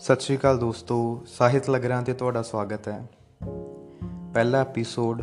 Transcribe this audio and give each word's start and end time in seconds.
ਸਤਿ 0.00 0.20
ਸ਼੍ਰੀ 0.20 0.36
ਅਕਾਲ 0.36 0.58
ਦੋਸਤੋ, 0.58 1.24
ਸਾਹਿਤ 1.26 1.70
ਲਗਰਾਂ 1.70 2.02
ਤੇ 2.02 2.12
ਤੁਹਾਡਾ 2.12 2.42
ਸਵਾਗਤ 2.42 2.88
ਹੈ। 2.88 3.06
ਪਹਿਲਾ 4.34 4.60
ਐਪੀਸੋਡ 4.60 5.22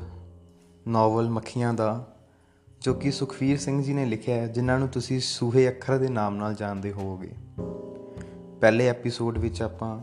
ਨੋਵਲ 0.88 1.30
ਮੱਖੀਆਂ 1.30 1.74
ਦਾ, 1.74 2.16
ਜੋ 2.82 2.94
ਕਿ 2.94 3.12
ਸੁਖਵੀਰ 3.12 3.58
ਸਿੰਘ 3.58 3.84
ਜੀ 3.84 3.94
ਨੇ 3.94 4.06
ਲਿਖਿਆ 4.06 4.36
ਹੈ, 4.36 4.48
ਜਿਨ੍ਹਾਂ 4.48 4.80
ਨੂੰ 4.80 4.88
ਤੁਸੀਂ 4.88 5.20
ਸੂਹੇ 5.20 5.70
ਅੱਖਰ 5.70 5.98
ਦੇ 5.98 6.08
ਨਾਮ 6.08 6.36
ਨਾਲ 6.36 6.54
ਜਾਣਦੇ 6.54 6.92
ਹੋਵੋਗੇ। 6.92 7.32
ਪਹਿਲੇ 8.62 8.88
ਐਪੀਸੋਡ 8.88 9.38
ਵਿੱਚ 9.38 9.62
ਆਪਾਂ 9.62 10.00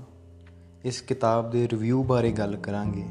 ਇਸ 0.85 1.01
ਕਿਤਾਬ 1.01 1.51
ਦੇ 1.51 1.69
ਰਿਵਿਊ 1.69 2.03
ਬਾਰੇ 2.03 2.33
ਗੱਲ 2.33 2.57
ਕਰਾਂਗੇ। 2.57 3.07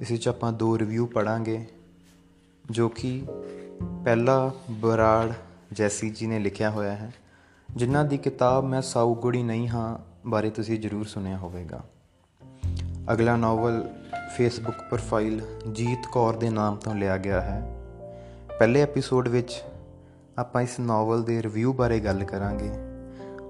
ਇਸ 0.00 0.10
ਵਿੱਚ 0.10 0.28
ਆਪਾਂ 0.28 0.52
ਦੋ 0.52 0.78
ਰਿਵਿਊ 0.78 1.06
ਪੜਾਂਗੇ, 1.06 1.66
ਜੋ 2.70 2.88
ਕਿ 2.88 3.22
ਪਹਿਲਾ 4.04 4.50
ਬਰਾੜ 4.70 5.32
ਜੈਸੀ 5.72 6.10
ਜੀ 6.10 6.26
ਨੇ 6.26 6.38
ਲਿਖਿਆ 6.38 6.70
ਹੋਇਆ 6.70 6.96
ਹੈ, 6.96 7.12
ਜਿਨ੍ਹਾਂ 7.76 8.04
ਦੀ 8.04 8.18
ਕਿਤਾਬ 8.18 8.64
ਮੈਂ 8.64 8.82
ਸਾਊਗੁੜੀ 8.82 9.42
ਨਹੀਂ 9.42 9.68
ਹਾਂ 9.68 10.07
ਬਾਰੇ 10.28 10.50
ਤੁਸੀਂ 10.50 10.80
ਜ਼ਰੂਰ 10.80 11.04
ਸੁਣਿਆ 11.04 11.36
ਹੋਵੇਗਾ। 11.36 11.84
ਅਗਲਾ 13.12 13.36
novel 13.36 13.88
Facebook 14.36 14.76
profile 14.76 15.42
Jeet 15.72 15.98
Kaur 16.12 16.36
ਦੇ 16.36 16.50
ਨਾਮ 16.50 16.76
ਤੋਂ 16.76 16.94
ਲਿਆ 16.94 17.16
ਗਿਆ 17.16 17.40
ਹੈ। 17.40 17.84
ਪਹਿਲੇ 18.58 18.82
ਐਪੀਸੋਡ 18.82 19.28
ਵਿੱਚ 19.28 19.62
ਆਪਾਂ 20.38 20.62
ਇਸ 20.62 20.80
ਨਾਵਲ 20.80 21.22
ਦੇ 21.22 21.42
ਰਿਵਿਊ 21.42 21.72
ਬਾਰੇ 21.72 22.00
ਗੱਲ 22.00 22.24
ਕਰਾਂਗੇ। 22.24 22.70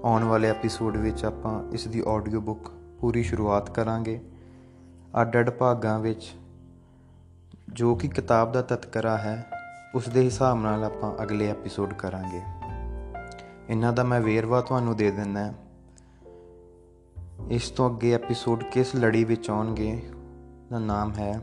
ਆਉਣ 0.03 0.23
ਵਾਲੇ 0.23 0.49
ਐਪੀਸੋਡ 0.49 0.97
ਵਿੱਚ 0.97 1.25
ਆਪਾਂ 1.25 1.71
ਇਸ 1.71 1.87
ਦੀ 1.87 2.03
ਆਡੀਓ 2.07 2.39
ਬੁੱਕ 2.39 2.71
ਪੂਰੀ 2.99 3.23
ਸ਼ੁਰੂਆਤ 3.23 3.69
ਕਰਾਂਗੇ। 3.69 4.21
ਅੱਡ-ਅੱਡ 5.21 5.49
ਭਾਗਾਂ 5.49 5.99
ਵਿੱਚ 5.99 6.31
ਜੋ 7.73 7.95
ਕਿ 7.95 8.07
ਕਿਤਾਬ 8.07 8.51
ਦਾ 8.51 8.61
ਤਤਕਰਾ 8.61 9.17
ਹੈ, 9.17 9.45
ਉਸ 9.95 10.09
ਦੇ 10.09 10.21
ਹਿਸਾਬ 10.21 10.61
ਨਾਲ 10.61 10.83
ਆਪਾਂ 10.83 11.23
ਅਗਲੇ 11.23 11.47
ਐਪੀਸੋਡ 11.47 11.93
ਕਰਾਂਗੇ। 11.93 12.41
ਇਹਨਾਂ 13.69 13.93
ਦਾ 13.93 14.03
ਮੈਂ 14.03 14.21
ਵੇਰਵਾ 14.21 14.61
ਤੁਹਾਨੂੰ 14.61 14.97
ਦੇ 14.97 15.11
ਦਿੰਦਾ 15.11 15.53
ਇਸ 17.47 17.69
ਤੋਂ 17.69 17.89
ਅੱਗੇ 17.89 18.13
ਐਪੀਸੋਡ 18.13 18.63
ਕਿਸ 18.63 18.95
ਲੜੀ 18.95 19.23
ਵਿੱਚ 19.23 19.49
ਆਉਣਗੇ 19.49 20.01
ਦਾ 20.71 20.79
ਨਾਮ 20.79 21.13
ਹੈ, 21.13 21.39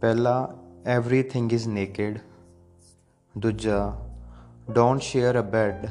ਪਹਿਲਾ 0.00 0.54
ਐਵਰੀਥਿੰਗ 0.86 1.52
ਇਜ਼ 1.52 1.68
ਨੇਕਡ 1.68 2.18
ਦੂਜਾ 3.38 3.92
ਡੋਨਟ 4.70 5.00
ਸ਼ੇਅਰ 5.00 5.40
ਅ 5.40 5.42
ਬੈੱਡ 5.42 5.86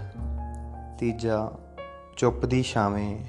ਤੀਜਾ, 1.00 1.52
ਚੁੱਪ 2.18 2.46
ਦੀ 2.46 2.64
ਛਾਵੇਂ, 2.64 3.26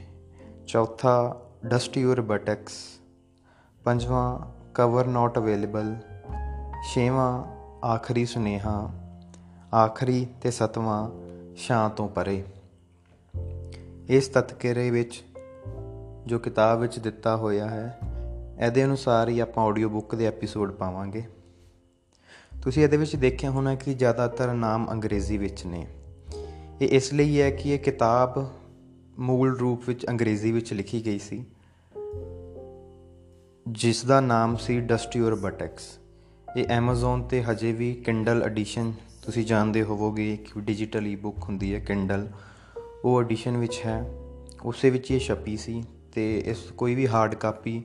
ਚੌਥਾ 0.66 1.36
ਡਸਟ 1.66 1.98
ਯੂਰ 1.98 2.20
ਬਟਕਸ 2.20 2.72
ਪੰਜਵਾਂ 3.84 4.38
ਕਵਰ 4.74 5.06
ਨਾਟ 5.06 5.38
ਅਵੇਲੇਬਲ 5.38 5.94
ਛੇਵਾਂ, 6.94 7.44
ਆਖਰੀ 7.86 8.24
ਸੁਨੇਹਾ, 8.26 8.90
ਆਖਰੀ 9.74 10.26
ਤੇ 10.42 10.50
ਸਤਵਾਂ 10.50 11.10
ਸ਼ਾਂ 11.56 11.90
ਤੋਂ 11.90 12.08
ਪਰੇ। 12.08 12.44
ਇਸ 14.08 14.28
ਤਤਕਰੇ 14.28 14.90
ਵਿੱਚ 14.90 15.24
ਜੋ 16.26 16.38
ਕਿਤਾਬ 16.38 16.80
ਵਿੱਚ 16.80 16.98
ਦਿੱਤਾ 16.98 17.36
ਹੋਇਆ 17.36 17.68
ਹੈ, 17.68 17.98
ਇਹਦੇ 18.66 18.84
ਅਨੁਸਾਰ 18.84 19.28
ਹੀ 19.28 19.40
ਆਪਾਂ 19.40 19.64
ਆਡੀਓ 19.64 19.88
ਬੁੱਕ 19.88 20.14
ਦੇ 20.14 20.26
ਐਪੀਸੋਡ 20.26 20.72
ਪਾਵਾਂਗੇ। 20.72 21.24
ਤੁਸੀਂ 22.62 22.84
ਇਹਦੇ 22.84 22.96
ਵਿੱਚ 22.96 23.16
ਦੇਖਿਆ 23.16 23.50
ਹੋਣਾ 23.50 23.74
ਕਿ 23.74 23.94
ਜ਼ਿਆਦਾਤਰ 23.94 24.52
ਨਾਮ 24.52 24.90
ਅੰਗਰੇਜ਼ੀ 24.90 25.38
ਵਿੱਚ 25.38 25.66
ਨੇ। 25.66 25.86
ਇਹ 26.80 26.88
ਇਸ 26.88 27.12
ਲਈ 27.12 27.40
ਹੈ 27.40 27.50
ਕਿ 27.50 27.70
ਇਹ 27.70 27.78
ਕਿਤਾਬ 27.78 28.52
ਮੂਲ 29.18 29.58
ਰੂਪ 29.58 29.82
ਵਿੱਚ 29.86 30.08
ਅੰਗਰੇਜ਼ੀ 30.08 30.52
ਵਿੱਚ 30.52 30.72
ਲਿਖੀ 30.72 31.06
ਗਈ 31.06 31.18
ਸੀ। 31.18 31.44
ਜਿਸ 33.68 34.04
ਦਾ 34.04 34.20
ਨਾਮ 34.20 34.56
ਸੀ 34.56 34.80
ਡਸਟ 34.80 35.16
ਯੂਰ 35.16 35.34
ਬਟਕਸ 35.34 35.82
ਇਹ 36.56 36.64
Amazon 36.64 37.28
ਤੇ 37.30 37.42
ਹਜੇ 37.42 37.72
ਵੀ 37.72 38.04
Kindle 38.08 38.44
ਐਡੀਸ਼ਨ 38.44 38.92
ਤੁਸੀਂ 39.24 39.46
ਜਾਣਦੇ 39.46 39.82
ਹੋਵੋਗੇ 39.82 40.36
ਕਿ 40.36 40.60
ਡਿਜੀਟਲ 40.60 41.06
ਈ-ਬੁੱਕ 41.06 41.38
ਹੁੰਦੀ 41.38 41.74
ਹੈ 41.74 41.86
Kindle 41.90 42.36
ਉਹ 43.04 43.20
ਐਡੀਸ਼ਨ 43.20 43.56
ਵਿੱਚ 43.56 43.82
ਹੈ। 43.86 44.04
ਉਸੇ 44.64 44.90
ਵਿੱਚ 44.90 45.10
ਇਹ 45.10 45.20
ਛਪੀ 45.20 45.56
ਸੀ 45.56 45.84
ਤੇ 46.12 46.38
ਇਸ 46.38 46.70
ਕੋਈ 46.70 46.94
ਵੀ 46.94 47.08
ਹਾਰਡ 47.08 47.34
ਕਾਪੀ 47.34 47.84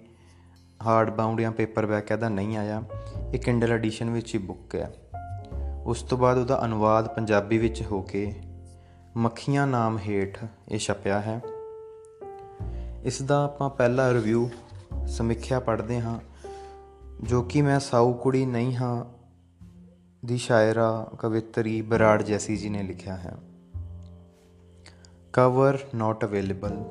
ਹਾਰਡ 0.86 1.10
ਬਾਉਂਡ 1.10 1.42
ਜਾਂ 1.42 1.52
ਪੇਪਰ 1.52 1.86
ਬੈਕ 1.86 2.12
ਇਹਦਾ 2.12 2.30
ਨਹੀਂ 2.30 2.58
ਆਇਆ। 2.58 2.84
ਇਹ 3.34 3.40
ਕਿੰਡਲ 3.40 3.72
ਐਡੀਸ਼ਨ 3.72 4.10
ਵਿੱਚ 4.10 4.36
ਹੀ 4.36 4.40
ਬੁੱਕ 4.40 4.76
ਹੈ। 4.76 4.94
ਉਸ 5.86 6.02
ਤੋਂ 6.02 6.18
ਬਾਅਦ 6.18 6.38
ਉਹਦਾ 6.38 6.66
ਅਨੁਵਾਦ 6.66 7.08
ਪੰਜਾਬੀ 7.08 7.58
ਵਿੱਚ 7.58 7.84
ਹੋ 7.84 8.02
ਕੇ 8.02 8.34
ਮੱਖੀਆਂ 9.18 9.68
ਨਾਮ 9.68 9.98
ਹੇਠ 9.98 10.40
ਇਹ 10.70 10.80
ਛਪਿਆ 10.80 11.22
ਹੈ। 11.22 11.42
ਇਸ 13.04 13.22
ਦਾ 13.22 13.44
ਆਪਾਂ 13.46 13.70
ਪਹਿਲਾ 13.70 14.14
ਰਿਵਿਊ 14.14 14.50
ਸਮੀਖਿਆ 15.08 15.60
ਪੜ੍ਹਦੇ 15.60 16.02
ਹਾਂ, 16.02 16.20
ਜੋ 17.24 17.42
ਕਿ 17.42 17.62
ਮੈਂ 17.62 17.80
ਸਾਊ 17.80 18.14
ਕੁੜੀ 18.14 18.46
ਨਹੀਂ 18.46 18.76
ਹਾਂ 18.76 19.06
ਦੀ 20.26 20.38
ਸ਼ਾਇਰਾ 20.38 21.12
ਕਵਿਤਰੀ 21.20 21.82
ਬਰਾੜ 21.82 22.24
ਜੈਸੀ 22.24 22.58
ਜੀ 22.58 22.70
ਨੇ 22.70 22.84
ਲਿਖਿਆ 22.84 23.18
ਹੈ। 23.18 23.36
Cover 25.38 25.78
not 25.96 26.26
available 26.26 26.84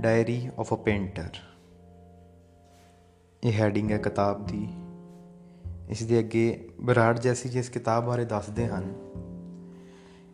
diary 0.00 0.48
of 0.58 0.74
a 0.74 0.76
painter 0.76 1.36
ਇਹ 3.44 3.52
ਹੈਡਿੰਗ 3.52 3.90
ਹੈ 3.90 3.98
ਕਿਤਾਬ 3.98 4.46
ਦੀ। 4.46 4.68
ਇਸ 5.88 6.02
ਦੇ 6.02 6.18
ਅੱਗੇ 6.18 6.68
ਬਰਾੜ 6.80 7.18
ਜੈਸੀ 7.18 7.48
ਜਿਸ 7.48 7.68
ਕਿਤਾਬ 7.68 8.04
ਬਾਰੇ 8.04 8.24
ਦੱਸਦੇ 8.24 8.66
ਹਨ। 8.66 8.92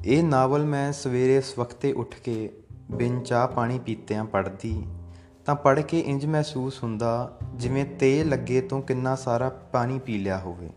ਇਹ 0.04 0.22
ਨਾਵਲ 0.24 0.64
ਮੈਂ 0.64 0.92
ਸਵੇਰੇ 0.92 1.40
ਸਵਖਤੇ 1.40 1.92
ਉੱਠ 1.92 2.14
ਕੇ 2.14 2.50
ਬਿਨ 2.90 3.20
ਚਾਹ 3.20 3.48
ਪਾਣੀ 3.48 3.78
ਪੀਤਿਆਂ 3.78 4.24
ਪੜ੍ਹਦੀ, 4.24 4.86
ਤਾਂ 5.46 5.54
ਪੜ੍ਹ 5.54 5.80
ਕੇ 5.80 6.00
ਇੰਜ 6.00 6.26
ਮਹਿਸੂਸ 6.26 6.82
ਹੁੰਦਾ, 6.82 7.38
ਜਿਵੇਂ 7.54 7.84
ਤੇ 7.84 8.24
ਲੱਗੇ 8.24 8.60
ਤੋਂ 8.60 8.82
ਕਿੰਨਾ 8.82 9.14
ਸਾਰਾ 9.16 9.48
ਪਾਣੀ 9.48 9.98
ਪੀ 9.98 10.18
ਲਿਆ 10.18 10.38
ਹੋਵੇ, 10.38 10.70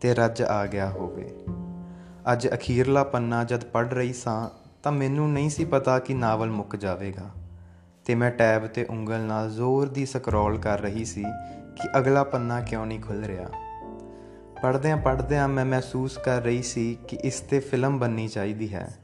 ਤੇ 0.00 0.14
ਰੱਜ 0.14 0.42
ਆ 0.42 0.66
ਗਿਆ 0.66 0.90
ਹੋਵੇ। 0.90 1.30
ਅੱਜ 2.32 2.48
ਅਖੀਰਲਾ 2.48 3.04
ਪੰਨਾ 3.04 3.44
ਜਦ 3.44 3.64
ਪੜ੍ਹ 3.64 3.88
ਰਹੀ 3.88 4.12
ਸਾਂ 4.12 4.65
ਤਾਂ 4.86 4.92
ਮੈਨੂੰ 4.92 5.32
ਨਹੀਂ 5.32 5.50
ਸੀ 5.50 5.64
ਪਤਾ 5.64 5.98
ਕਿ 5.98 6.14
ਨਾਵਲ 6.14 6.50
ਮੁੱਕ 6.50 6.76
ਜਾਵੇਗਾ। 6.76 7.30
ਤੇ 8.04 8.14
ਮੈਂ 8.14 8.30
ਟੈਬ 8.30 8.66
ਤੇ 8.66 8.86
ਉਂਗਲ 8.90 9.20
ਨਾਲ 9.20 9.50
ਜ਼ੋਰ 9.50 9.88
ਦੀ 9.88 10.06
ਸਕਰੋਲ 10.06 10.58
ਕਰ 10.58 10.80
ਰਹੀ 10.80 11.04
ਸੀ 11.04 11.22
ਕਿ 11.76 11.98
ਅਗਲਾ 11.98 12.24
ਪੰਨਾ 12.24 12.60
ਕਿਉਂ 12.60 12.86
ਨਹੀਂ 12.86 13.00
ਖੁੱਲ 13.00 13.24
ਰਿਹਾ। 13.24 13.46
ਪੜ੍ਹਦਿਆਂ 14.62 14.96
ਪੜ੍ਹਦਿਆਂ 14.96 15.48
ਮੈਂ 15.48 15.64
ਮਹਿਸੂਸ 15.64 16.18
ਕਰ 16.18 16.42
ਰਹੀ 16.42 16.62
ਸੀ 16.62 16.98
ਕਿ 17.08 17.16
ਇਸ 17.16 17.40
ਤੇ 17.40 17.60
ਫਿਲਮ 17.60 17.98
ਬਣਨੀ 17.98 18.28
ਚਾਹੀਦੀ 18.28 18.74
ਹੈ। 18.74 18.98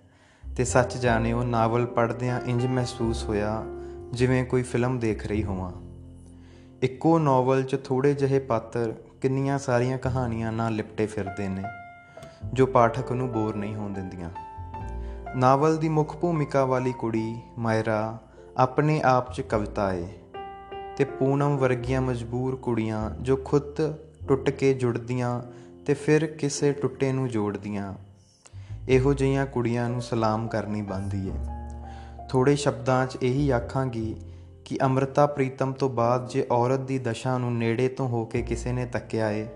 ਤੇ 0.56 0.64
ਸੱਚ 0.64 0.96
ਜਾਣੇ 0.96 1.32
ਉਹ 1.32 1.44
ਨਾਵਲ 1.44 1.86
ਪੜ੍ਹਦਿਆਂ 1.86 2.40
ਇੰਜ 2.40 2.66
ਮਹਿਸੂਸ 2.66 3.24
ਹੋਇਆ 3.24 3.62
ਜਿਵੇਂ 4.12 4.44
ਕੋਈ 4.44 4.62
ਫਿਲਮ 4.62 4.98
ਦੇਖ 4.98 5.26
ਰਹੀ 5.26 5.44
ਹੋਵਾਂ। 5.44 5.72
ਇੱਕੋ 6.82 7.18
ਨਾਵਲ 7.18 7.62
'ਚ 7.62 7.76
ਥੋੜੇ 7.84 8.14
ਜਿਹੇ 8.14 8.38
ਪਾਤਰ 8.38 8.94
ਕਿੰਨੀਆਂ 9.22 9.58
ਸਾਰੀਆਂ 9.58 9.98
ਕਹਾਣੀਆਂ 9.98 10.52
ਨਾਲ 10.52 10.74
ਲਿਪਟੇ 10.74 11.06
ਫਿਰਦੇ 11.06 11.48
ਨੇ, 11.48 11.62
ਜੋ 12.52 12.66
ਪਾਠਕ 12.66 13.12
ਨੂੰ 13.12 13.32
ਬੋਰ 13.32 13.56
ਨਹੀਂ 13.56 13.74
ਹੋਣ 13.74 13.92
ਦਿੰਦੀਆਂ। 13.92 14.30
ਨਾਵਲ 15.36 15.76
ਦੀ 15.76 15.88
ਮੁੱਖ 15.88 16.16
ਭੂਮਿਕਾ 16.16 16.64
ਵਾਲੀ 16.64 16.92
ਕੁੜੀ 16.92 17.40
ਮਾਇਰਾ 17.58 18.18
ਆਪਣੇ 18.56 19.02
ਆਪ 19.02 19.32
'ਚ 19.32 19.40
ਕਵਿਤਾ 19.40 19.92
ਏ 19.94 20.08
ਤੇ 20.96 21.04
ਪੂਨਮ 21.04 21.56
ਵਰਗੀਆਂ 21.56 22.00
ਮਜਬੂਰ 22.00 22.56
ਕੁੜੀਆਂ 22.56 23.10
ਜੋ 23.10 23.36
ਖੁਦ 23.36 23.96
ਟੁੱਟ 24.28 24.50
ਕੇ 24.50 24.74
ਜੁੜਦੀਆਂ 24.74 25.42
ਤੇ 25.86 25.94
ਫਿਰ 25.94 26.26
ਕਿਸੇ 26.26 26.72
ਟੁੱਟੇ 26.72 27.12
ਨੂੰ 27.12 27.28
ਜੋੜਦੀਆਂ। 27.28 27.94
ਇਹੋ 28.88 29.14
ਜਿਹੀਆਂ 29.14 29.46
ਕੁੜੀਆਂ 29.46 29.88
ਨੂੰ 29.88 30.02
ਸਲਾਮ 30.02 30.48
ਕਰਨੀ 30.48 30.82
ਬੰਦੀ 30.82 31.28
ਏ। 31.28 31.32
ਥੋੜੇ 32.28 32.56
ਸ਼ਬਦਾਂ 32.56 33.06
'ਚ 33.06 33.18
ਇਹੀ 33.22 33.50
ਆਖਾਂਗੀ 33.50 34.16
ਕਿ 34.64 34.78
ਅਮਰਤਾ 34.86 35.26
ਪ੍ਰੀਤਮ 35.26 35.72
ਤੋਂ 35.72 35.90
ਬਾਅਦ 35.90 36.28
ਜੇ 36.28 36.46
ਔਰਤ 36.50 36.80
ਦੀ 36.80 36.98
ਦਸ਼ਾ 36.98 37.38
ਨੂੰ 37.38 37.58
ਨੇੜੇ 37.58 37.88
ਤੋਂ 37.88 38.08
ਹੋ 38.08 38.24
ਕੇ 38.24 38.42
ਕਿਸੇ 38.42 38.72
ਨੇ 38.72 38.86
ਤੱਕਿਆ 38.86 39.30
ਏ, 39.30 39.46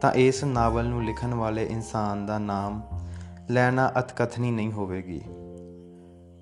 ਤਾਂ 0.00 0.12
ਇਸ 0.12 0.44
ਨਾਵਲ 0.44 0.84
ਨੂੰ 0.84 1.04
ਲਿਖਣ 1.04 1.34
ਵਾਲੇ 1.34 1.66
ਇਨਸਾਨ 1.66 2.26
ਦਾ 2.26 2.38
ਨਾਮ 2.38 2.82
ਲੈਣਾ 3.50 3.92
ਅਤਕਥਨੀ 3.98 4.50
ਨਹੀਂ 4.50 4.72
ਹੋਵੇਗੀ। 4.72 5.20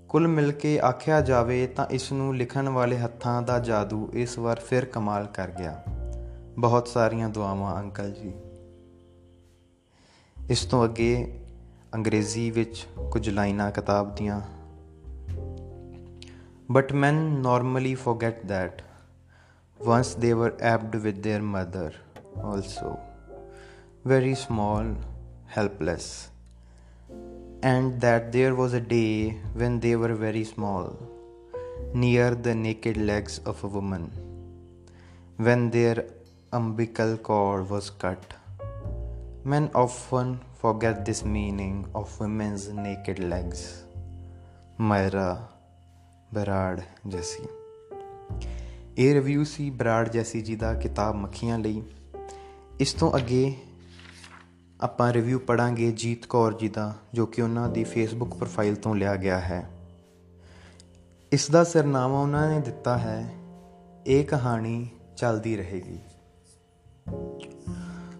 ਕੁੱਲ 0.09 0.29
ਮਿਲ 0.29 0.53
ਕੇ 0.53 0.81
ਆਖਿਆ 0.81 1.21
ਜਾਵੇ 1.21 1.67
ਤਾਂ 1.67 1.87
ਇਸ 1.87 2.13
ਨੂੰ 2.13 2.37
ਲਿਖਣ 2.37 2.69
ਵਾਲੇ 2.69 2.99
ਹੱਥਾਂ 2.99 3.43
ਦਾ 3.43 3.59
ਜਾਦੂ 3.59 4.11
ਇਸ 4.13 4.39
ਵਾਰ 4.39 4.61
ਫਿਰ 4.61 4.85
ਕਮਾਲ 4.85 5.27
ਕਰ 5.27 5.51
ਗਿਆ। 5.51 5.83
ਬਹੁਤ 6.59 6.89
ਸਾਰੀਆਂ 6.89 7.29
ਦੁਆਵਾਂ 7.29 7.83
ਅੰਕਲ 7.83 8.11
ਜੀ। 8.11 8.33
ਇਸ 10.51 10.65
ਤੋਂ 10.65 10.85
ਅੱਗੇ 10.85 11.41
ਅੰਗਰੇਜ਼ੀ 11.95 12.51
ਵਿੱਚ 12.51 12.87
ਕੁਝ 13.11 13.31
ਲਾਈਨਾਂ 13.31 13.71
ਕਿਤਾਬ 13.71 14.15
ਦੀਆਂ। 14.15 14.41
But 16.77 16.85
men 16.85 17.41
normally 17.41 17.95
forget 17.95 18.47
that. 18.47 18.85
Once 19.87 20.23
they 20.23 20.37
were 20.43 20.53
abbed 20.53 21.01
with 21.01 21.17
their 21.17 21.43
mother, 21.43 21.91
also, 22.51 22.91
very 24.09 24.33
small, 24.33 24.95
helpless, 25.59 26.38
and 27.63 28.01
that 28.01 28.33
there 28.33 28.55
was 28.55 28.73
a 28.73 28.81
day 28.81 29.37
when 29.55 29.81
they 29.81 29.97
were 29.97 30.15
very 30.15 30.45
small, 30.45 30.97
near 31.95 32.35
the 32.35 32.55
naked 32.55 32.97
legs 32.97 33.41
of 33.45 33.65
a 33.65 33.69
woman, 33.69 34.11
when 35.37 35.71
their 35.71 36.05
umbilical 36.53 37.17
cord 37.17 37.69
was 37.69 37.91
cut. 37.91 38.35
Men 39.45 39.71
often 39.75 40.41
forget 40.61 41.05
this 41.05 41.25
meaning 41.25 41.87
of 41.95 42.21
women's 42.21 42.69
naked 42.69 43.19
legs. 43.19 43.85
Myra 44.79 45.39
Brar 46.35 46.81
ਜੈਸੀ 47.09 47.47
ਇਹ 48.99 49.15
review 49.15 49.45
ਸੀ 49.45 49.71
ਬਰਾੜ 49.71 50.09
ਜੈਸੀ 50.09 50.41
ਜੀ 50.41 50.57
ਦਾ 50.57 50.75
ਕਿਤਾਬ 50.75 51.15
ਮੱਖੀਆਂ 51.15 51.59
ਲਈ 51.59 51.83
ਇਸ 52.81 52.93
ਤੋਂ 52.93 53.13
ਅੱਗੇ 53.17 53.55
ਆਪਾਂ 54.81 55.13
ਰਿਵਿਊ 55.13 55.39
ਪੜਾਂਗੇ 55.39 55.93
ਜੀਤ 55.93 56.27
ਕੌਰ 56.27 56.53
ਜੀ 56.53 56.69
ਦਾ, 56.69 56.95
ਜੋ 57.15 57.27
ਕਿ 57.27 57.43
ਉਹਨਾਂ 57.43 57.69
ਦੀ 57.69 57.85
ਫੇਸਬੁੱਕ 57.85 58.35
ਪ੍ਰੋਫਾਈਲ 58.35 58.77
ਤੋਂ 58.77 58.95
ਲਿਆ 58.95 59.17
ਗਿਆ 59.17 59.41
ਹੈ। 59.41 59.71
ਇਸ 61.33 61.51
ਦਾ 61.51 61.65
ਸਿਰਨਾਮਾ 61.65 62.21
ਉਹਨਾਂ 62.21 62.51
ਨੇ 62.51 62.61
ਦਿੱਤਾ 62.61 62.99
ਹੈ, 62.99 63.35
ਇਹ 64.07 64.25
ਕਹਾਣੀ 64.25 64.89
ਚੱਲਦੀ 65.17 65.57
ਰਹੇਗੀ। 65.57 65.99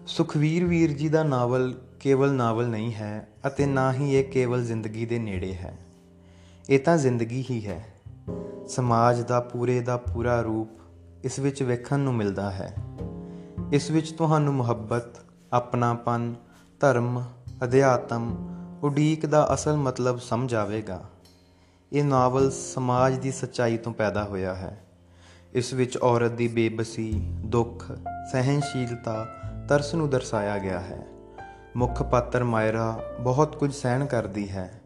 ਸੁਖਵੀਰ 0.07 0.65
ਵੀਰ 0.65 0.91
ਜੀ 0.91 1.09
ਦਾ 1.09 1.23
ਨਾਵਲ 1.23 1.81
ਕੇਵਲ 1.99 2.33
ਨਾਵਲ 2.33 2.67
ਨਹੀਂ 2.67 2.93
ਹੈ 2.93 3.27
ਅਤੇ 3.47 3.65
ਨਾ 3.65 3.93
ਹੀ 3.93 4.15
ਇਹ 4.15 4.23
ਕੇਵਲ 4.23 4.65
ਜ਼ਿੰਦਗੀ 4.65 5.05
ਦੇ 5.05 5.19
ਨੇੜੇ 5.19 5.53
ਹੈ। 5.53 5.77
ਇਹ 6.69 6.79
ਤਾਂ 6.79 6.97
ਜ਼ਿੰਦਗੀ 6.97 7.45
ਹੀ 7.49 7.67
ਹੈ। 7.67 7.85
ਸਮਾਜ 8.67 9.21
ਦਾ 9.21 9.39
ਪੂਰੇ 9.39 9.79
ਦਾ 9.79 9.97
ਪੂਰਾ 9.97 10.41
ਰੂਪ 10.41 10.69
ਇਸ 11.23 11.39
ਵਿੱਚ 11.39 11.63
ਵੇਖਣ 11.63 11.99
ਨੂੰ 11.99 12.15
ਮਿਲਦਾ 12.15 12.51
ਹੈ। 12.51 12.73
ਇਸ 13.73 13.91
ਵਿੱਚ 13.91 14.11
ਤੁਹਾਨੂੰ 14.11 14.53
ਮੁਹੱਬਤ, 14.53 15.19
ਆਪਣਾਪਨ 15.53 16.35
ਧਰਮ, 16.81 17.23
ਅਧਿਆਤਮ 17.63 18.35
ਉਡੀਕ 18.83 19.25
ਦਾ 19.25 19.53
ਅਸਲ 19.53 19.77
ਮਤਲਬ 19.77 20.19
ਸਮਝ 20.19 20.53
ਆਵੇਗਾ। 20.55 20.99
ਇਹ 21.91 22.03
ਨਾਵਲ 22.03 22.49
ਸਮਾਜ 22.51 23.17
ਦੀ 23.17 23.31
ਸੱਚਾਈ 23.31 23.77
ਤੋਂ 23.77 23.93
ਪੈਦਾ 23.93 24.23
ਹੋਇਆ 24.23 24.53
ਹੈ। 24.55 24.85
ਇਸ 25.53 25.73
ਵਿੱਚ 25.73 25.97
ਔਰਤ 25.97 26.31
ਦੀ 26.31 26.47
ਬੇਬਸੀ, 26.47 27.11
ਦੁੱਖ 27.45 27.85
ਸਹਿਨਸ਼ੀਲਤਾ 28.31 29.25
ਤਰਸ 29.69 29.93
ਨੂੰ 29.95 30.09
ਦਰਸਾਇਆ 30.09 30.57
ਗਿਆ 30.57 30.79
ਹੈ। 30.79 31.05
ਮੁੱਖ 31.75 32.01
ਪਾਤਰ 32.03 32.43
ਮਾਇਰਾ 32.43 32.99
ਬਹੁਤ 33.19 33.55
ਕੁਝ 33.55 33.73
ਸਹਿਣ 33.73 34.05
ਕਰਦੀ 34.05 34.49
ਹੈ, 34.49 34.81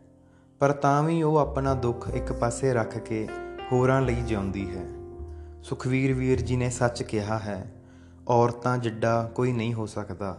ਪਰ 0.61 0.71
ਤਾਂ 0.71 1.03
ਵੀ 1.03 1.21
ਉਹ 1.23 1.37
ਆਪਣਾ 1.37 1.73
ਦੁੱਖ 1.73 2.09
ਇੱਕ 2.13 2.31
ਪਾਸੇ 2.33 2.73
ਰੱਖ 2.73 2.97
ਕੇ 2.97 3.27
ਹੋਰਾਂ 3.71 4.01
ਲਈ 4.01 4.21
ਜਿਉਂਦੀ 4.21 4.65
ਹੈ। 4.75 4.85
ਸੁਖਵੀਰ 5.63 6.13
ਵੀਰ 6.13 6.41
ਜੀ 6.41 6.55
ਨੇ 6.55 6.69
ਸੱਚ 6.69 7.03
ਕਿਹਾ 7.03 7.37
ਹੈ, 7.39 7.63
ਔਰਤਾਂ 8.27 8.77
ਜਿੱਡਾ 8.77 9.31
ਕੋਈ 9.35 9.53
ਨਹੀਂ 9.53 9.73
ਹੋ 9.73 9.85
ਸਕਦਾ। 9.85 10.37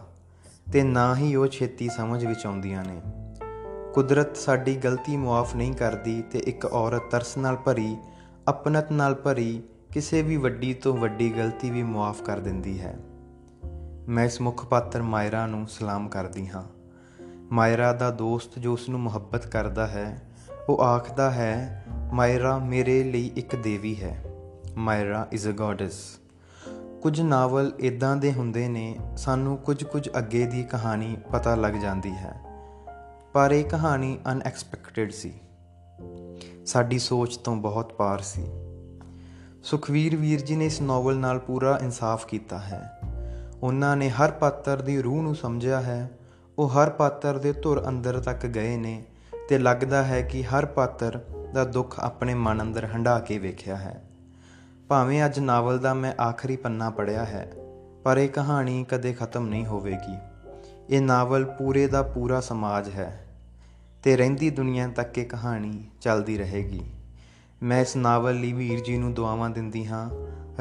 ਤੇ 0.71 0.83
ਨਾ 0.83 1.15
ਹੀ 1.15 1.35
ਉਹ 1.35 1.47
ਛੇਤੀ 1.47 1.89
ਸਮਝ 1.89 2.25
ਵਿੱਚ 2.25 2.45
ਆਉਂਦੀਆਂ 2.45 2.83
ਨੇ। 2.83 3.01
ਕੁਦਰਤ 3.93 4.37
ਸਾਡੀ 4.37 4.75
ਗਲਤੀ 4.75 5.17
ਮੁਆਫ 5.17 5.55
ਨਹੀਂ 5.55 5.73
ਕਰਦੀ 5.73 6.21
ਤੇ 6.21 6.39
ਇੱਕ 6.39 6.65
ਔਰਤ 6.65 7.01
ਤਰਸ 7.11 7.37
ਨਾਲ 7.37 7.55
ਭਰੀ 7.55 7.97
ਆਪਣਤ 8.47 8.91
ਨਾਲ 8.91 9.15
ਭਰੀ, 9.15 9.63
ਕਿਸੇ 9.93 10.21
ਵੀ 10.21 10.37
ਵੱਡੀ 10.37 10.73
ਤੋਂ 10.73 10.97
ਵੱਡੀ 10.97 11.29
ਗਲਤੀ 11.37 11.69
ਵੀ 11.69 11.83
ਮੁਆਫ 11.83 12.21
ਕਰ 12.21 12.39
ਦਿੰਦੀ 12.39 12.81
ਹੈ। 12.81 12.95
ਮੈਂ 14.07 14.25
ਇਸ 14.25 14.41
ਮੁੱਖ 14.41 14.65
ਪਾਤਰ 14.65 15.01
ਮਾਇਰਾ 15.01 15.47
ਨੂੰ 15.47 15.67
ਸਲਾਮ 15.67 16.09
ਕਰਦੀ 16.09 16.47
ਹਾਂ। 16.47 16.63
ਮਾਇਰਾ 17.51 17.93
ਦਾ 17.93 18.11
ਦੋਸਤ 18.11 18.59
ਜੋ 18.59 18.73
ਉਸ 18.73 18.89
ਨੂੰ 18.89 18.99
ਮੁਹੱਬਤ 18.99 19.47
ਕਰਦਾ 19.47 19.87
ਹੈ, 19.87 20.21
ਉਹ 20.69 20.83
ਆਖਦਾ 20.83 21.31
ਹੈ, 21.31 21.85
ਮਾਇਰਾ 22.13 22.57
ਮੇਰੇ 22.57 23.03
ਲਈ 23.03 23.31
ਇੱਕ 23.35 23.55
ਦੇਵੀ 23.55 24.03
ਹੈ। 24.03 24.23
Myra 24.77 25.27
is 25.31 25.47
a 25.47 25.51
goddess. 25.51 26.19
ਕੁਝ 27.05 27.21
ਨਾਵਲ 27.21 27.71
ਇਦਾਂ 27.79 28.17
ਦੇ 28.17 28.33
ਹੁੰਦੇ 28.33 28.67
ਨੇ, 28.67 28.95
ਸਾਨੂੰ 29.17 29.57
ਕੁਝ 29.57 29.83
ਕੁਝ 29.83 30.09
ਅੱਗੇ 30.17 30.45
ਦੀ 30.45 30.63
ਕਹਾਣੀ 30.63 31.17
ਪਤਾ 31.31 31.55
ਲੱਗ 31.55 31.73
ਜਾਂਦੀ 31.73 32.11
ਹੈ। 32.11 32.41
ਪਰ 33.33 33.51
ਇਹ 33.51 33.65
ਕਹਾਣੀ 33.65 34.19
ਅਨਐਕਸਪੈਕਟਡ 34.31 35.11
ਸੀ। 35.11 35.33
ਸਾਡੀ 36.65 36.99
ਸੋਚ 36.99 37.37
ਤੋਂ 37.37 37.55
ਬਹੁਤ 37.55 37.93
ਪਾਰ 37.93 38.19
ਸੀ। 38.19 38.47
ਸੁਖਵੀਰ 39.63 40.15
ਵੀਰ 40.15 40.41
ਜੀ 40.41 40.55
ਨੇ 40.55 40.65
ਇਸ 40.65 40.81
ਨਾਵਲ 40.81 41.17
ਨਾਲ 41.17 41.39
ਪੂਰਾ 41.39 41.79
ਇਨਸਾਫ 41.81 42.25
ਕੀਤਾ 42.25 42.57
ਹੈ। 42.59 42.99
ਉਹਨਾਂ 43.63 43.97
ਨੇ 43.97 44.09
ਹਰ 44.09 44.31
ਪਾਤਰ 44.31 44.81
ਦੀ 44.81 45.01
ਰੂਹ 45.01 45.23
ਨੂੰ 45.23 45.35
ਸਮਝਿਆ 45.35 45.81
ਹੈ। 45.81 46.11
ਉਹ 46.57 46.69
ਹਰ 46.69 46.89
ਪਾਤਰ 46.89 47.37
ਦੇ 47.37 47.53
ਧੁਰ 47.53 47.87
ਅੰਦਰ 47.87 48.19
ਤੱਕ 48.19 48.45
ਗਏ 48.45 48.77
ਨੇ 48.77 49.03
ਤੇ 49.49 49.57
ਲੱਗਦਾ 49.57 50.03
ਹੈ 50.03 50.21
ਕਿ 50.21 50.43
ਹਰ 50.43 50.65
ਪਾਤਰ 50.65 51.19
ਦਾ 51.53 51.63
ਦੁੱਖ 51.63 51.99
ਆਪਣੇ 51.99 52.33
ਮਨ 52.33 52.61
ਅੰਦਰ 52.61 52.85
ਹੰਡਾ 52.85 53.19
ਕੇ 53.19 53.37
ਵੇਖਿਆ 53.37 53.75
ਹੈ। 53.75 54.04
ਭਾਵੇਂ 54.87 55.25
ਅੱਜ 55.25 55.39
ਨਾਵਲ 55.39 55.79
ਦਾ 55.79 55.93
ਮੈਂ 55.93 56.13
ਆਖਰੀ 56.21 56.55
ਪੰਨਾ 56.55 56.89
ਪੜਿਆ 56.89 57.25
ਹੈ, 57.25 57.51
ਪਰ 58.03 58.17
ਇਹ 58.17 58.29
ਕਹਾਣੀ 58.29 58.83
ਕਦੇ 58.83 59.13
ਖਤਮ 59.13 59.47
ਨਹੀਂ 59.47 59.65
ਹੋਵੇਗੀ। 59.65 60.17
ਇਹ 60.89 61.01
ਨਾਵਲ 61.01 61.45
ਪੂਰੇ 61.45 61.87
ਦਾ 61.87 62.03
ਪੂਰਾ 62.03 62.41
ਸਮਾਜ 62.41 62.89
ਹੈ 62.89 63.25
ਤੇ 64.03 64.17
ਰਹਿੰਦੀ 64.17 64.49
ਦੁਨੀਆ 64.49 64.87
ਤੱਕ 64.87 65.17
ਇਹ 65.17 65.25
ਕਹਾਣੀ 65.25 65.83
ਚੱਲਦੀ 66.01 66.37
ਰਹੇਗੀ। 66.37 66.81
ਮੈਂ 67.63 67.81
ਇਸ 67.81 67.95
ਨਾਵਲ 67.95 68.39
ਲਈ 68.39 68.53
ਵੀਰ 68.53 68.79
ਜੀ 68.79 68.97
ਨੂੰ 68.97 69.13
ਦੁਆਵਾਂ 69.13 69.49
ਦਿੰਦੀ 69.49 69.85
ਹਾਂ, 69.85 70.09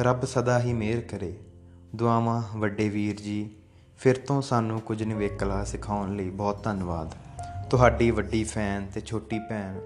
ਰੱਬ 0.00 0.24
ਸਦਾ 0.24 0.60
ਹੀ 0.60 0.72
ਮਿਹਰ 0.72 1.00
ਕਰੇ। 1.00 1.36
ਦੁਆਵਾਂ, 1.94 2.42
ਵੱਡੇ 2.56 2.88
ਵੀਰ 2.88 3.20
ਜੀ, 3.20 3.50
ਫਿਰ 3.98 4.16
ਤੋਂ 4.16 4.42
ਸਾਨੂੰ 4.42 4.80
ਕੁਝ 4.80 5.02
ਨਿਵੇਕਲਾ 5.02 5.64
ਸਿਖਾਉਣ 5.64 6.16
ਲਈ 6.16 6.30
ਬਹੁਤ 6.30 6.64
ਧੰਨਵਾਦ। 6.64 7.14
ਤੁਹਾਡੀ 7.70 8.10
ਵੱਡੀ 8.10 8.44
ਫੈਨ 8.44 8.86
ਤੇ 8.94 9.00
ਛੋਟੀ 9.00 9.38
ਭੈਣ 9.38 9.80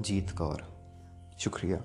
ਜੀਤ 0.00 0.32
ਕੌਰ। 0.32 0.62
ਸ਼ੁਕਰੀਆ। 1.38 1.78